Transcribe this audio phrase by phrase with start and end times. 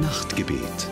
[0.00, 0.90] Nachtgebet.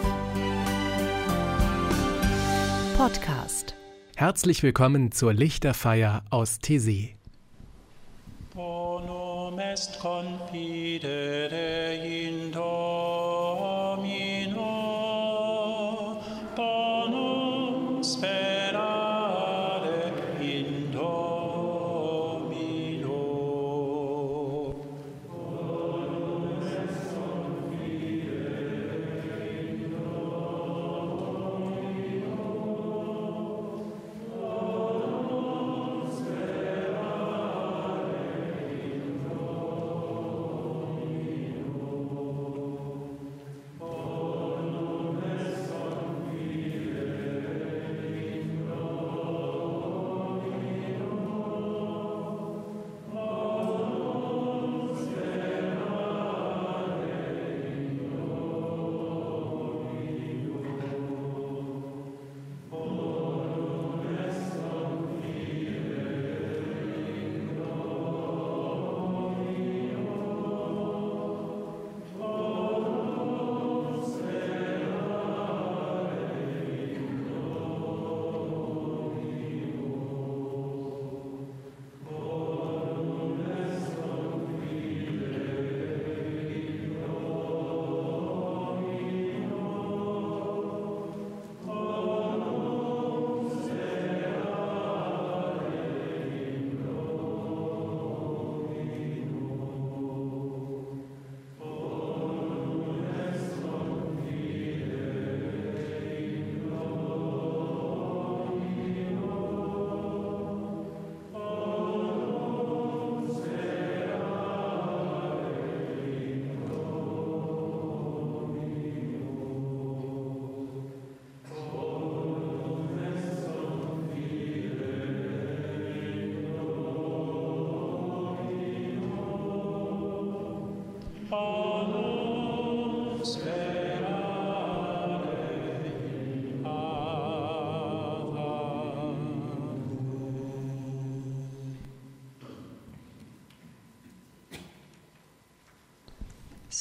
[2.97, 3.75] Podcast.
[4.15, 7.15] Herzlich willkommen zur Lichterfeier aus Tessé.
[8.55, 12.53] Bonum est confidere in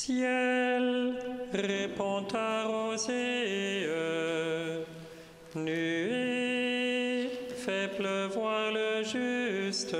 [0.03, 1.13] Ciel,
[1.53, 3.87] répond ta rosée,
[5.53, 9.95] nuée, fait pleuvoir le juste.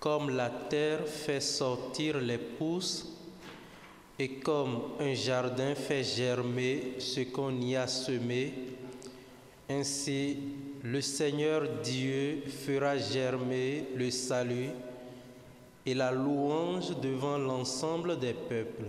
[0.00, 3.06] Comme la terre fait sortir les pousses
[4.18, 8.52] et comme un jardin fait germer ce qu'on y a semé,
[9.68, 10.38] ainsi
[10.82, 14.70] le Seigneur Dieu fera germer le salut
[15.84, 18.86] et la louange devant l'ensemble des peuples.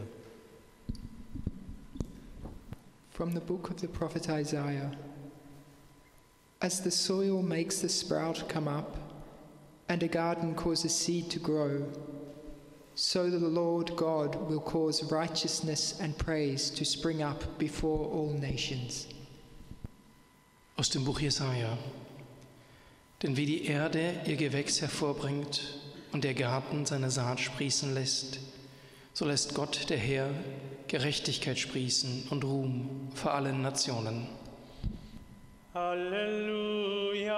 [3.11, 4.91] From the book of the prophet Isaiah
[6.61, 8.97] As the soil makes the sprout come up,
[9.87, 11.87] and a garden causes seed to grow,
[12.95, 19.07] so the Lord God will cause righteousness and praise to spring up before all nations.
[20.77, 21.77] Aus dem Buch Jesaja.
[23.23, 25.61] Denn wie die Erde ihr Gewächs hervorbringt
[26.11, 28.39] und der Garten seine Saat sprießen lässt,
[29.13, 30.29] so lässt Gott der Herr
[30.89, 34.27] Gerechtigkeit sprießen und Ruhm vor allen Nationen.
[35.71, 37.37] Alléluia.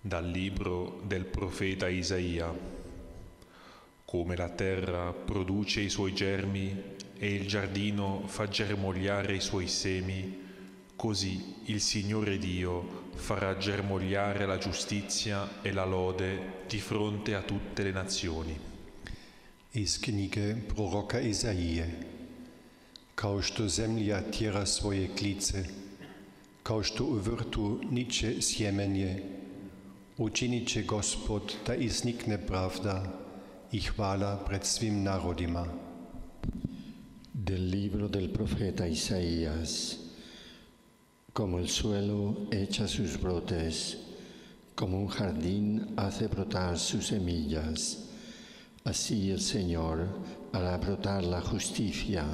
[0.00, 2.50] Dal libro del profeta Isaia.
[4.06, 10.47] Come la terra produce i suoi germi e il giardino fa germogliare i suoi semi,
[10.98, 17.84] così il Signore Dio farà germogliare la giustizia e la lode di fronte a tutte
[17.84, 18.58] le nazioni.
[19.70, 22.06] Iz knjige proroka Izaije.
[23.14, 25.64] Kao što zemlja tjera svoje klice,
[26.62, 29.22] kao što u vrtu niče sjemenje,
[30.16, 33.20] učinit će Gospod da iznikne pravda
[33.72, 35.66] i hvala pred svim narodima.
[37.32, 40.07] Del libro del profeta Isaías.
[41.38, 43.96] Como el suelo echa sus brotes,
[44.74, 48.08] como un jardín hace brotar sus semillas,
[48.82, 50.08] así el Señor
[50.52, 52.24] hará brotar la justicia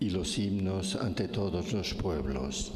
[0.00, 2.72] y los himnos ante todos los pueblos.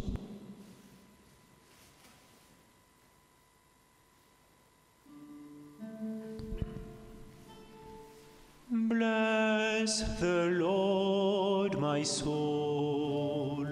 [8.70, 13.66] Bless the Lord, my soul,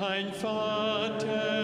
[0.00, 1.55] ein Vater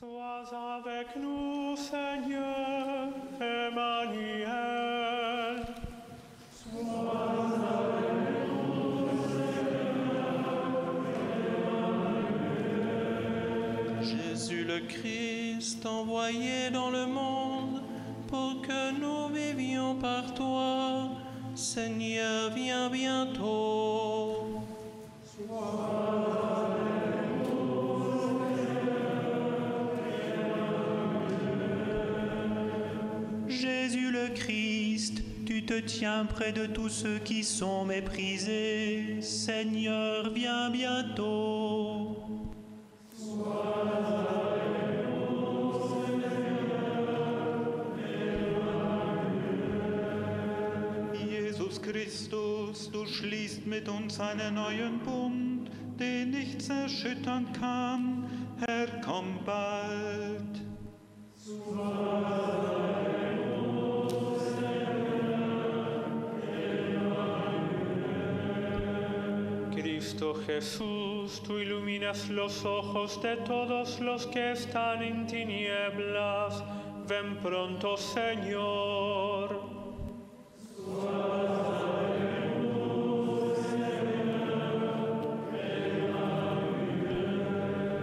[0.00, 4.50] Sois avec nous, Seigneur Emmanuel.
[14.00, 17.82] Jésus le Christ, envoyé dans le monde
[18.26, 21.10] pour que nous vivions par toi,
[21.54, 23.69] Seigneur, viens bientôt.
[35.80, 39.20] Te tiens près de tous ceux qui sont méprisés.
[39.20, 42.16] Seigneur, viens bientôt.
[51.12, 58.24] Jesus Christus, du schließt mit uns einen neuen Bund, den nichts erschüttern kann.
[58.66, 60.60] Herr, komm bald.
[70.20, 76.62] Cristo Jesús, tú iluminas los ojos de todos los que están en tinieblas.
[77.08, 79.62] Ven pronto, Señor.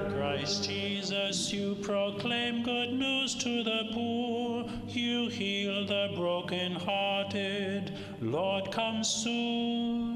[0.10, 4.66] Christ Jesus, you proclaim good news to the poor.
[4.88, 7.92] You heal the brokenhearted.
[8.22, 10.07] Lord, come soon.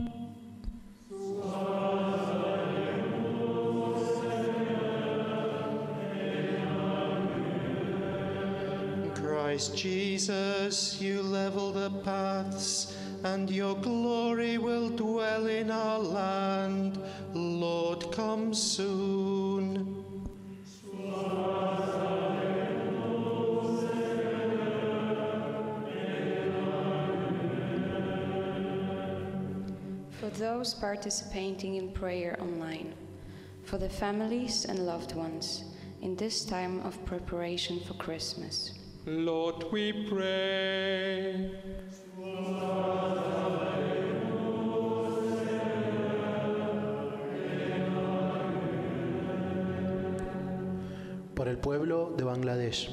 [9.51, 16.98] Christ Jesus, you level the paths, and your glory will dwell in our land.
[17.34, 20.05] Lord, come soon.
[30.12, 32.93] For those participating in prayer online,
[33.65, 35.65] for the families and loved ones
[36.01, 38.81] in this time of preparation for Christmas.
[39.05, 41.51] Lord, we pray.
[51.34, 52.91] por el pueblo de Bangladesh,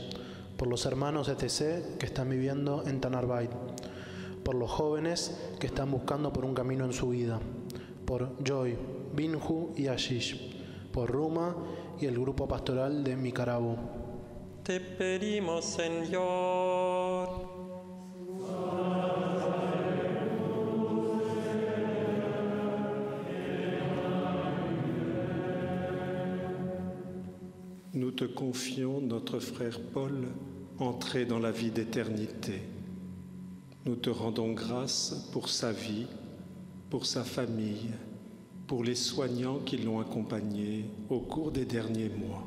[0.57, 3.51] por los hermanos de TC que están viviendo en Tanarbait,
[4.43, 7.39] por los jóvenes que están buscando por un camino en su vida,
[8.07, 8.79] por Joy,
[9.15, 11.55] Binju y Ashish, por Ruma
[12.01, 13.98] y el grupo pastoral de Micarabu.
[14.69, 14.75] Nous
[28.11, 30.29] te confions notre frère Paul,
[30.79, 32.61] entré dans la vie d'éternité.
[33.87, 36.09] Nous te rendons grâce pour sa vie,
[36.91, 37.93] pour sa famille,
[38.67, 42.47] pour les soignants qui l'ont accompagné au cours des derniers mois.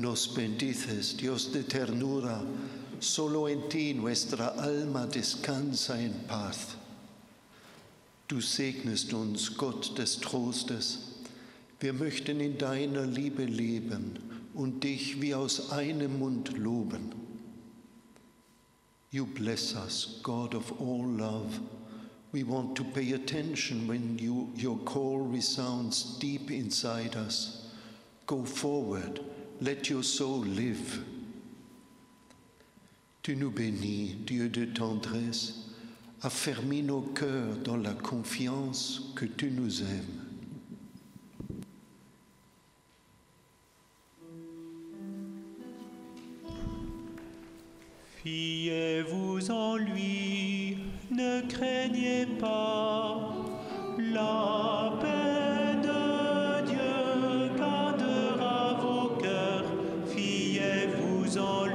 [0.00, 2.40] nos bendices, Dios de ternura,
[3.00, 6.76] solo en ti nuestra alma descansa en paz.
[8.28, 10.98] Du segnest uns, Gott des Trostes.
[11.80, 14.18] Wir möchten in deiner Liebe leben
[14.54, 17.12] und dich wie aus einem Mund loben.
[19.10, 21.58] You bless us, God of all love.
[22.32, 27.66] We want to pay attention when you, your call resounds deep inside us.
[28.26, 29.20] Go forward,
[29.60, 31.02] let your soul live.
[33.22, 35.66] Tu nous bénis, Dieu de tendresse,
[36.22, 40.20] affermis nos cœurs dans la confiance que tu nous aimes.
[48.22, 50.78] Fiez-vous en lui,
[51.10, 53.34] ne craignez pas.
[53.98, 55.49] La paix
[61.40, 61.69] solo.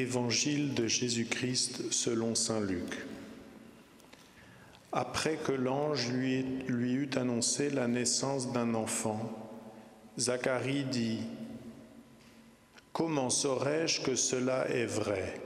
[0.00, 3.04] Évangile de Jésus-Christ selon Saint Luc.
[4.92, 9.30] Après que l'ange lui, lui eut annoncé la naissance d'un enfant,
[10.18, 11.18] Zacharie dit,
[12.94, 15.38] Comment saurais-je que cela est vrai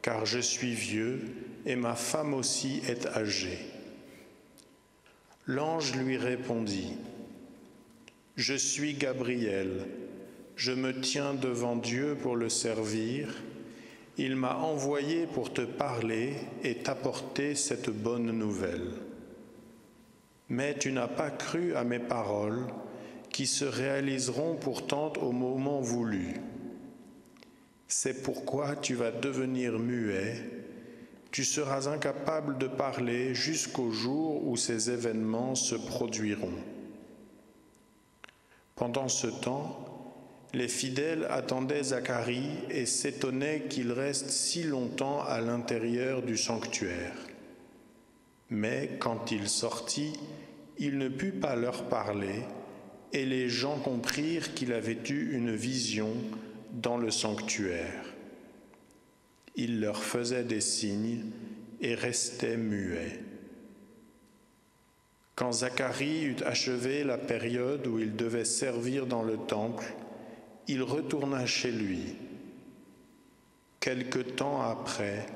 [0.00, 1.20] Car je suis vieux
[1.66, 3.58] et ma femme aussi est âgée?
[5.46, 6.94] L'ange lui répondit,
[8.36, 9.86] Je suis Gabriel,
[10.56, 13.28] je me tiens devant Dieu pour le servir,
[14.16, 18.92] il m'a envoyé pour te parler et t'apporter cette bonne nouvelle.
[20.48, 22.66] Mais tu n'as pas cru à mes paroles
[23.30, 26.34] qui se réaliseront pourtant au moment voulu.
[27.88, 30.36] C'est pourquoi tu vas devenir muet,
[31.32, 36.54] tu seras incapable de parler jusqu'au jour où ces événements se produiront.
[38.76, 39.93] Pendant ce temps,
[40.54, 47.14] les fidèles attendaient Zacharie et s'étonnaient qu'il reste si longtemps à l'intérieur du sanctuaire.
[48.50, 50.12] Mais quand il sortit,
[50.78, 52.42] il ne put pas leur parler,
[53.12, 56.10] et les gens comprirent qu'il avait eu une vision
[56.72, 58.04] dans le sanctuaire.
[59.54, 61.26] Il leur faisait des signes
[61.80, 63.20] et restait muet.
[65.36, 69.84] Quand Zacharie eut achevé la période où il devait servir dans le temple,
[70.68, 72.16] il retourna chez lui.
[73.80, 75.26] Quelque temps après,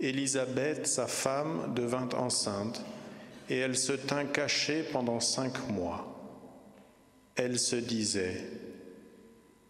[0.00, 2.84] Élisabeth, sa femme, devint enceinte,
[3.48, 6.10] et elle se tint cachée pendant cinq mois.
[7.36, 8.44] Elle se disait,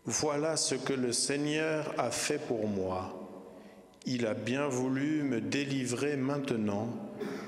[0.04, 3.20] Voilà ce que le Seigneur a fait pour moi.
[4.06, 6.88] Il a bien voulu me délivrer maintenant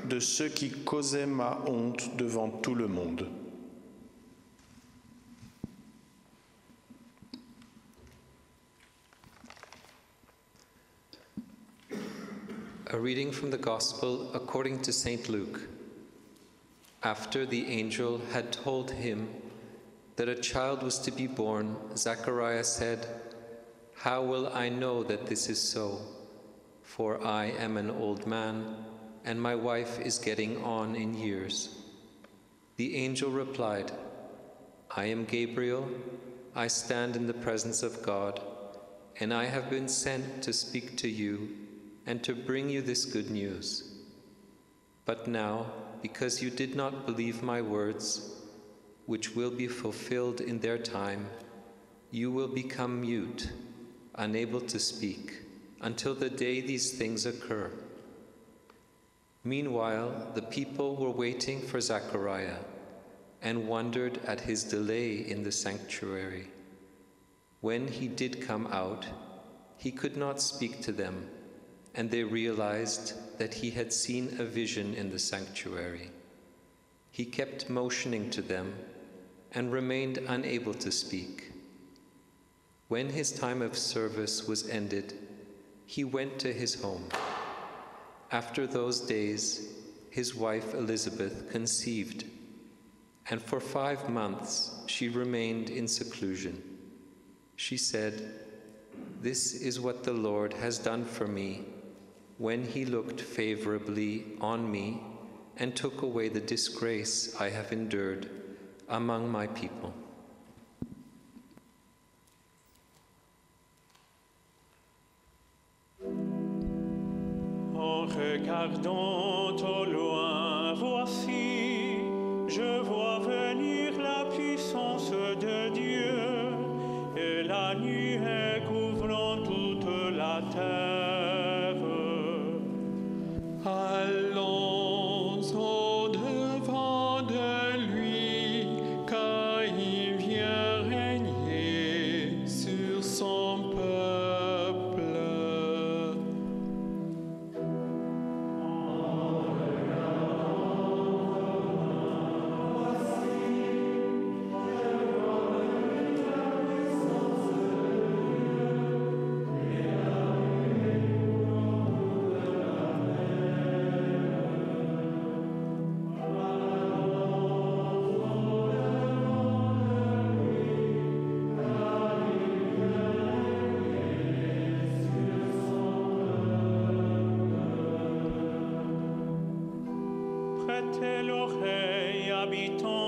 [0.09, 3.29] de ceux qui causaient ma honte devant tout le monde.
[12.91, 15.29] A reading from the Gospel according to St.
[15.29, 15.61] Luke.
[17.03, 19.29] After the angel had told him
[20.15, 23.05] that a child was to be born, Zacharias said,
[23.97, 25.99] How will I know that this is so?
[26.85, 28.77] For I am an old man,
[29.25, 31.77] and my wife is getting on in years.
[32.77, 33.91] The angel replied,
[34.95, 35.89] I am Gabriel.
[36.55, 38.41] I stand in the presence of God,
[39.19, 41.66] and I have been sent to speak to you
[42.07, 43.93] and to bring you this good news.
[45.05, 45.67] But now,
[46.01, 48.33] because you did not believe my words,
[49.07, 51.29] which will be fulfilled in their time,
[52.11, 53.51] you will become mute,
[54.15, 55.43] unable to speak,
[55.81, 57.71] until the day these things occur.
[59.45, 62.59] Meanwhile, the people were waiting for Zechariah
[63.43, 66.49] and wondered at his delay in the sanctuary.
[67.61, 69.07] When he did come out,
[69.77, 71.29] he could not speak to them
[71.97, 76.11] and they realized that he had seen a vision in the sanctuary.
[77.11, 78.75] He kept motioning to them
[79.53, 81.53] and remained unable to speak.
[82.89, 85.15] When his time of service was ended,
[85.87, 87.09] he went to his home.
[88.31, 89.73] After those days,
[90.11, 92.25] his wife Elizabeth conceived,
[93.31, 96.63] and for five months she remained in seclusion.
[97.57, 98.31] She said,
[99.23, 101.65] This is what the Lord has done for me
[102.39, 105.03] when he looked favorably on me
[105.57, 108.29] and took away the disgrace I have endured
[108.89, 109.95] among my people.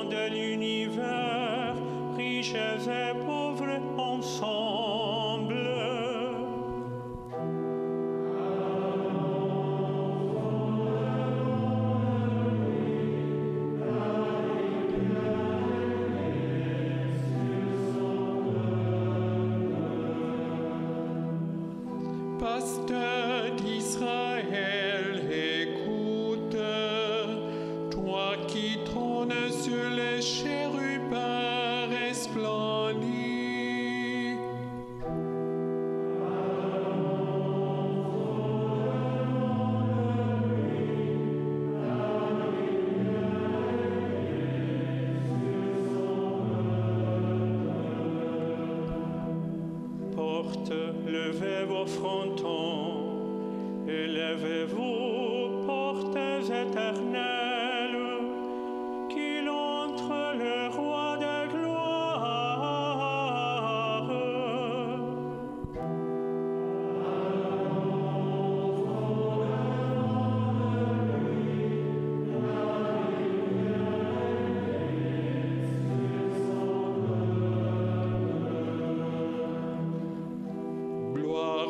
[0.05, 1.75] De l'univers,
[2.17, 3.28] riches et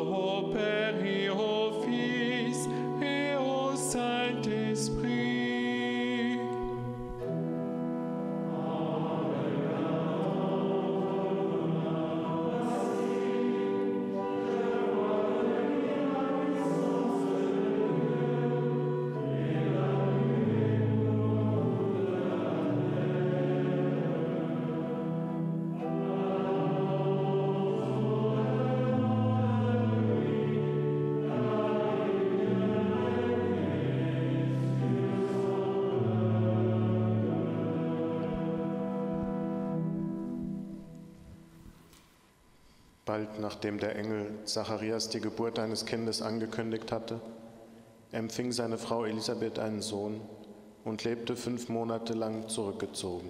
[0.03, 0.38] whole
[43.19, 47.19] Bald nachdem der Engel Zacharias die Geburt eines Kindes angekündigt hatte,
[48.13, 50.21] empfing seine Frau Elisabeth einen Sohn
[50.85, 53.27] und lebte fünf Monate lang zurückgezogen.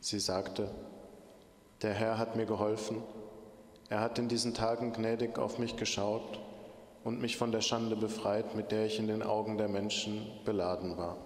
[0.00, 0.70] Sie sagte,
[1.82, 3.02] der Herr hat mir geholfen,
[3.90, 6.40] er hat in diesen Tagen gnädig auf mich geschaut
[7.04, 10.96] und mich von der Schande befreit, mit der ich in den Augen der Menschen beladen
[10.96, 11.18] war.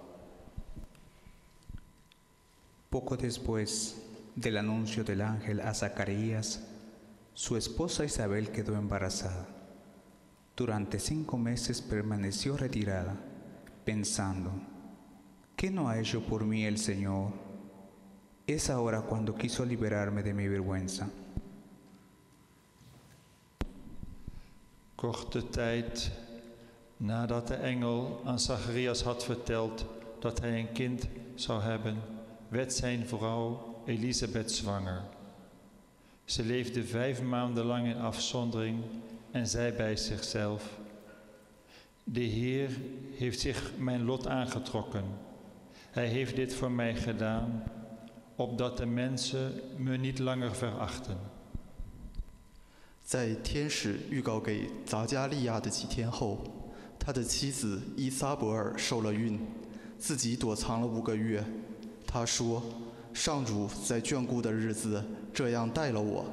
[2.90, 3.94] Poco después
[4.34, 6.58] del anuncio del ángel a Zacarías,
[7.36, 9.46] su esposa Isabel quedó embarazada.
[10.56, 13.14] Durante cinco meses permaneció retirada,
[13.84, 14.50] pensando,
[15.54, 17.32] ¿qué no ha hecho por mí el Señor?
[18.46, 21.10] Es ahora cuando quiso liberarme de mi vergüenza.
[24.96, 26.10] Korte tijd
[26.96, 29.84] nadat de engel aan Zacharias had verteld
[30.20, 31.96] dat hij een kind zou hebben,
[32.48, 35.15] werd zijn vrouw Elisabeth zwanger.
[36.25, 38.83] Ze leefde vijf maanden lang in afzondering
[39.31, 40.79] en zei bij zichzelf:
[42.03, 42.69] De Heer
[43.15, 45.03] heeft zich mijn lot aangetrokken.
[45.91, 47.63] Hij heeft dit voor mij gedaan,
[48.35, 51.17] opdat de mensen me niet langer verachten.
[53.03, 56.37] 在天使预告给杂加利亚的几天后，
[56.97, 59.37] 他的妻子伊撒伯尔受了孕，
[59.97, 61.43] 自己躲藏了五个月。
[62.07, 65.03] 他说：“上主在眷顾的日子
[65.35, 66.25] 这样待了我，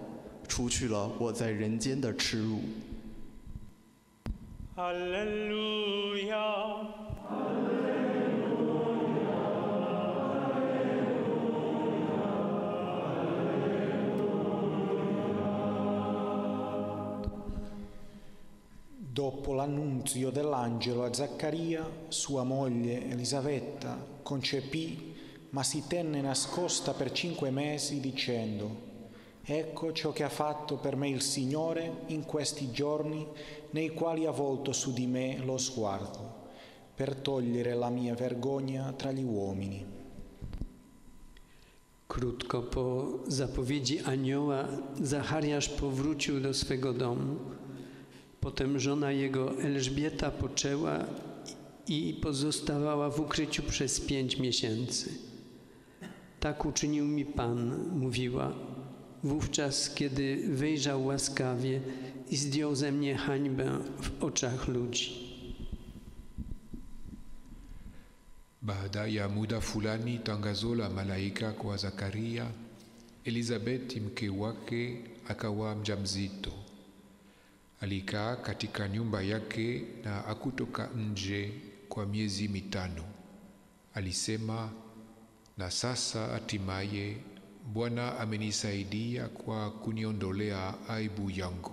[0.46, 2.60] 除去了我在人间的耻辱。”
[4.76, 6.46] Alleluia.
[19.10, 25.16] Dopo l'annunzio dell'angelo a Zaccaria, sua moglie Elisabetta concepì,
[25.50, 28.70] ma si tenne nascosta per cinque mesi dicendo,
[29.45, 33.27] Ecco ciò che ha fatto per me il Signore in questi giorni
[33.71, 36.33] nei quali ha volto su di me lo sguardo,
[36.95, 39.85] per togliere la mia vergogna tra gli uomini.
[42.07, 44.67] Krótko po zapowiedzi anioła
[45.01, 47.35] Zachariasz powrócił do swego domu.
[48.39, 51.05] Potem żona jego Elżbieta poczęła
[51.87, 55.11] i pozostawała w ukryciu przez pięć miesięcy.
[56.39, 58.53] Tak uczynił mi Pan, mówiła,
[59.23, 61.81] wówczas kiedy wyjrzał łaskawie
[62.29, 65.23] i zdjął ze mnie hańbę w oczach ludzi.
[68.61, 72.45] Baada muda fulani, tangazo la malaika kwa Zakaria,
[73.25, 76.51] Elizabeti mke wake akawa mjamzito.
[77.81, 81.51] Alikaa katika nyumba yake na akutoka nje
[81.89, 83.03] kwa miezi mitano.
[83.93, 84.69] Alisema,
[85.57, 87.17] na sasa hatimaye
[87.63, 91.71] Bwana amenisaidia kwa kuniondolea aibu yangu.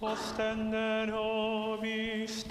[0.00, 2.44] Ostende nobis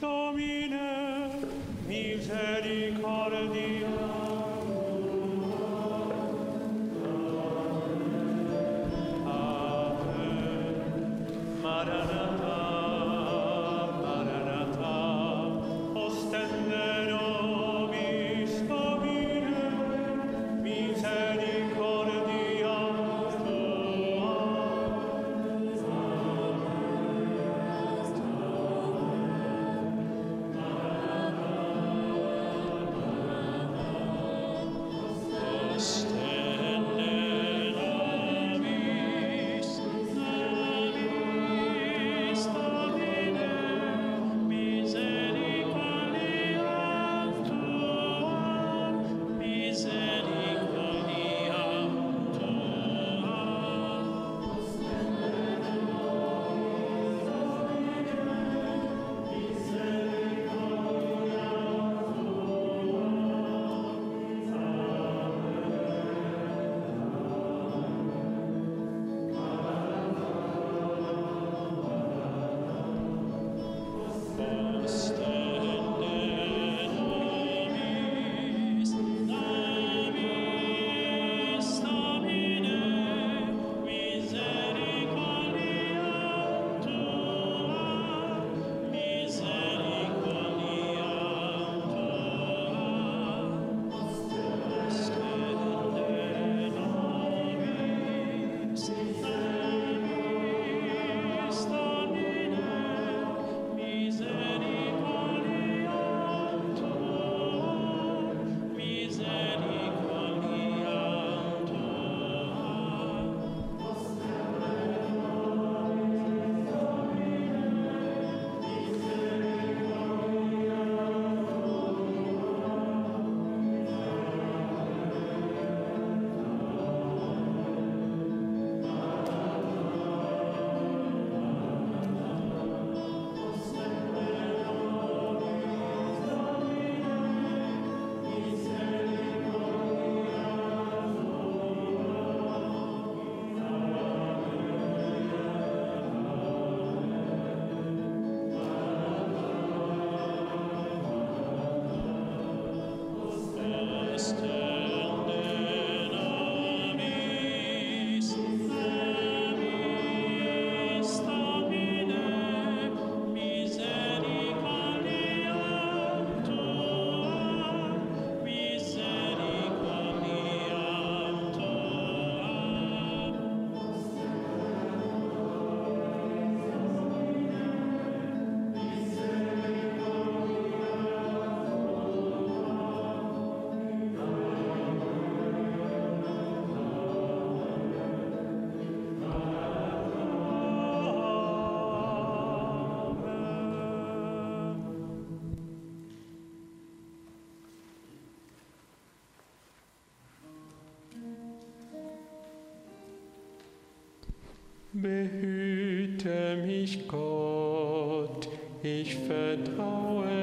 [204.95, 208.47] Behüte mich Gott,
[208.83, 210.42] ich vertraue